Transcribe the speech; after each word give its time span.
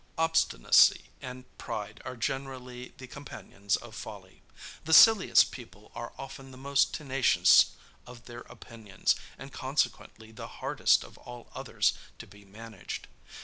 Obstinacy 0.17 1.11
and 1.21 1.45
pride 1.59 2.01
are 2.03 2.15
generally 2.17 2.91
the 2.97 3.05
companions 3.05 3.75
of 3.75 3.93
folly. 3.93 4.41
The 4.85 4.95
silliest 4.95 5.51
people 5.51 5.91
are 5.93 6.13
often 6.17 6.49
the 6.49 6.57
most 6.57 6.91
tenacious 6.91 7.73
of 8.07 8.25
their 8.25 8.41
opinions, 8.49 9.13
and, 9.37 9.53
consequently, 9.53 10.31
the 10.31 10.47
hardest 10.57 11.03
of 11.03 11.19
all 11.19 11.51
others 11.53 11.93
to 12.17 12.25
be 12.25 12.43
managed. 12.43 13.07